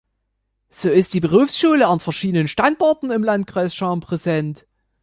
[0.71, 4.65] So ist die Berufsschule an verschiedenen Standorten im Landkreis Cham präsent.